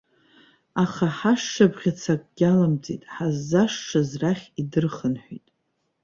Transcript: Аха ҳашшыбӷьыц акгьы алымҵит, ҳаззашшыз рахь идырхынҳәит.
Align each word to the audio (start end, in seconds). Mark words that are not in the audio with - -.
Аха 0.83 1.05
ҳашшыбӷьыц 1.17 2.01
акгьы 2.13 2.45
алымҵит, 2.51 3.01
ҳаззашшыз 3.13 4.09
рахь 4.21 4.45
идырхынҳәит. 4.61 5.45